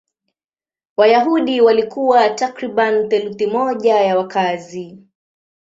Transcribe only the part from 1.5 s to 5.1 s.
walikuwa takriban theluthi moja ya wakazi.